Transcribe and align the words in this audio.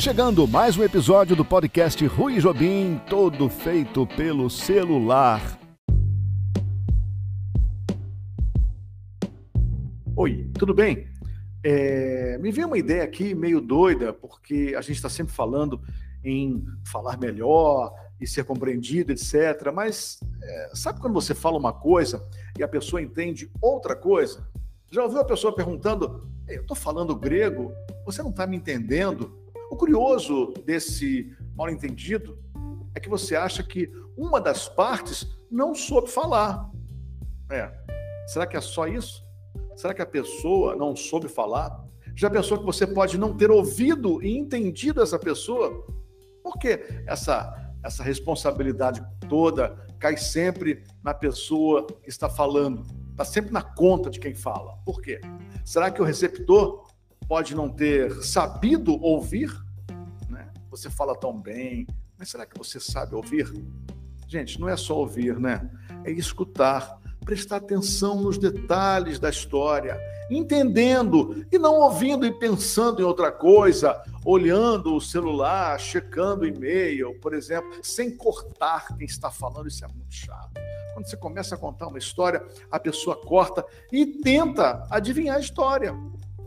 Chegando 0.00 0.46
mais 0.46 0.76
um 0.76 0.84
episódio 0.84 1.34
do 1.34 1.44
podcast 1.44 2.06
Rui 2.06 2.38
Jobim, 2.38 3.00
todo 3.10 3.48
feito 3.48 4.06
pelo 4.06 4.48
celular. 4.48 5.58
Oi, 10.14 10.48
tudo 10.56 10.72
bem? 10.72 11.08
É, 11.64 12.38
me 12.38 12.52
veio 12.52 12.68
uma 12.68 12.78
ideia 12.78 13.02
aqui 13.02 13.34
meio 13.34 13.60
doida, 13.60 14.12
porque 14.12 14.72
a 14.78 14.80
gente 14.80 14.94
está 14.94 15.08
sempre 15.08 15.34
falando 15.34 15.82
em 16.22 16.64
falar 16.86 17.18
melhor 17.18 17.92
e 18.20 18.26
ser 18.26 18.44
compreendido, 18.44 19.10
etc. 19.10 19.72
Mas 19.74 20.20
é, 20.40 20.70
sabe 20.74 21.00
quando 21.00 21.14
você 21.14 21.34
fala 21.34 21.58
uma 21.58 21.72
coisa 21.72 22.24
e 22.56 22.62
a 22.62 22.68
pessoa 22.68 23.02
entende 23.02 23.50
outra 23.60 23.96
coisa? 23.96 24.48
Já 24.92 25.02
ouviu 25.02 25.18
a 25.18 25.24
pessoa 25.24 25.52
perguntando: 25.52 26.30
Eu 26.46 26.60
estou 26.60 26.76
falando 26.76 27.16
grego, 27.16 27.72
você 28.06 28.22
não 28.22 28.30
está 28.30 28.46
me 28.46 28.56
entendendo? 28.56 29.47
O 29.70 29.76
curioso 29.76 30.54
desse 30.64 31.36
mal 31.54 31.68
entendido 31.68 32.38
é 32.94 33.00
que 33.00 33.08
você 33.08 33.36
acha 33.36 33.62
que 33.62 33.90
uma 34.16 34.40
das 34.40 34.68
partes 34.68 35.26
não 35.50 35.74
soube 35.74 36.10
falar. 36.10 36.70
É. 37.50 37.70
Será 38.26 38.46
que 38.46 38.56
é 38.56 38.60
só 38.60 38.86
isso? 38.86 39.24
Será 39.76 39.94
que 39.94 40.02
a 40.02 40.06
pessoa 40.06 40.74
não 40.74 40.96
soube 40.96 41.28
falar? 41.28 41.84
Já 42.16 42.28
pensou 42.28 42.58
que 42.58 42.64
você 42.64 42.86
pode 42.86 43.16
não 43.16 43.36
ter 43.36 43.50
ouvido 43.50 44.22
e 44.22 44.36
entendido 44.36 45.00
essa 45.00 45.18
pessoa? 45.18 45.86
Por 46.42 46.58
que 46.58 46.84
essa, 47.06 47.72
essa 47.82 48.02
responsabilidade 48.02 49.04
toda 49.28 49.86
cai 49.98 50.16
sempre 50.16 50.82
na 51.02 51.14
pessoa 51.14 51.86
que 51.86 52.08
está 52.08 52.28
falando? 52.28 52.84
Está 53.10 53.24
sempre 53.24 53.52
na 53.52 53.62
conta 53.62 54.10
de 54.10 54.18
quem 54.18 54.34
fala. 54.34 54.76
Por 54.84 55.00
quê? 55.00 55.20
Será 55.64 55.90
que 55.90 56.02
o 56.02 56.04
receptor 56.04 56.88
pode 57.28 57.54
não 57.54 57.68
ter 57.68 58.12
sabido 58.22 59.00
ouvir? 59.00 59.50
Você 60.78 60.90
fala 60.90 61.16
tão 61.16 61.36
bem, 61.36 61.88
mas 62.16 62.30
será 62.30 62.46
que 62.46 62.56
você 62.56 62.78
sabe 62.78 63.12
ouvir? 63.12 63.52
Gente, 64.28 64.60
não 64.60 64.68
é 64.68 64.76
só 64.76 64.96
ouvir, 64.96 65.38
né? 65.40 65.68
É 66.04 66.10
escutar 66.12 67.00
prestar 67.24 67.56
atenção 67.56 68.22
nos 68.22 68.38
detalhes 68.38 69.18
da 69.18 69.28
história, 69.28 70.00
entendendo 70.30 71.44
e 71.52 71.58
não 71.58 71.74
ouvindo 71.74 72.24
e 72.24 72.32
pensando 72.32 73.02
em 73.02 73.04
outra 73.04 73.30
coisa, 73.30 74.02
olhando 74.24 74.94
o 74.94 75.00
celular, 75.00 75.78
checando 75.78 76.46
e-mail, 76.46 77.18
por 77.20 77.34
exemplo, 77.34 77.68
sem 77.82 78.16
cortar 78.16 78.96
quem 78.96 79.04
está 79.04 79.30
falando, 79.30 79.68
isso 79.68 79.84
é 79.84 79.88
muito 79.88 80.14
chato. 80.14 80.52
Quando 80.94 81.06
você 81.06 81.18
começa 81.18 81.54
a 81.54 81.58
contar 81.58 81.88
uma 81.88 81.98
história, 81.98 82.42
a 82.70 82.80
pessoa 82.80 83.20
corta 83.20 83.66
e 83.92 84.06
tenta 84.06 84.86
adivinhar 84.88 85.36
a 85.36 85.40
história. 85.40 85.92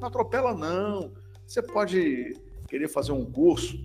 Não 0.00 0.08
atropela, 0.08 0.54
não. 0.54 1.12
Você 1.46 1.62
pode 1.62 2.34
querer 2.66 2.88
fazer 2.88 3.12
um 3.12 3.24
curso 3.30 3.78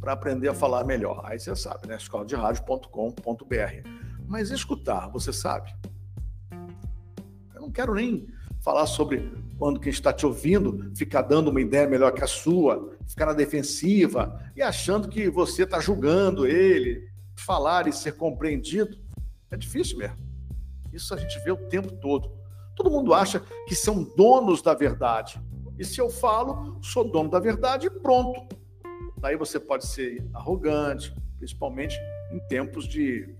para 0.00 0.12
aprender 0.12 0.48
a 0.48 0.54
falar 0.54 0.84
melhor. 0.84 1.22
Aí 1.24 1.38
você 1.38 1.54
sabe, 1.54 1.88
né? 1.88 1.96
escola 1.96 2.24
de 2.24 2.34
rádio.com.br 2.34 4.00
mas 4.30 4.52
escutar, 4.52 5.08
você 5.08 5.32
sabe. 5.32 5.74
Eu 7.52 7.62
não 7.62 7.70
quero 7.72 7.92
nem 7.94 8.28
falar 8.60 8.86
sobre 8.86 9.28
quando 9.58 9.80
quem 9.80 9.90
está 9.90 10.12
te 10.12 10.24
ouvindo 10.24 10.92
fica 10.94 11.20
dando 11.20 11.50
uma 11.50 11.60
ideia 11.60 11.88
melhor 11.88 12.12
que 12.12 12.22
a 12.22 12.28
sua, 12.28 12.96
ficar 13.08 13.26
na 13.26 13.32
defensiva 13.32 14.40
e 14.54 14.62
achando 14.62 15.08
que 15.08 15.28
você 15.28 15.64
está 15.64 15.80
julgando 15.80 16.46
ele, 16.46 17.08
falar 17.34 17.88
e 17.88 17.92
ser 17.92 18.12
compreendido. 18.12 18.96
É 19.50 19.56
difícil 19.56 19.98
mesmo. 19.98 20.16
Isso 20.92 21.12
a 21.12 21.16
gente 21.16 21.36
vê 21.40 21.50
o 21.50 21.68
tempo 21.68 21.90
todo. 21.96 22.30
Todo 22.76 22.88
mundo 22.88 23.12
acha 23.12 23.42
que 23.66 23.74
são 23.74 24.04
donos 24.16 24.62
da 24.62 24.74
verdade. 24.74 25.42
E 25.76 25.84
se 25.84 26.00
eu 26.00 26.08
falo, 26.08 26.78
sou 26.80 27.02
dono 27.02 27.28
da 27.28 27.40
verdade 27.40 27.88
e 27.88 27.90
pronto. 27.90 28.46
Daí 29.20 29.36
você 29.36 29.60
pode 29.60 29.86
ser 29.86 30.24
arrogante, 30.32 31.14
principalmente 31.38 31.98
em 32.32 32.38
tempos 32.48 32.86
de 32.86 33.34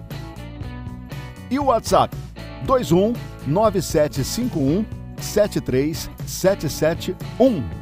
E 1.51 1.59
o 1.59 1.65
WhatsApp 1.65 2.17
21 2.65 3.13
9751 3.45 4.83
73771. 5.19 7.80